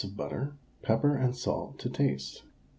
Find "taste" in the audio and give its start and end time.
1.87-2.41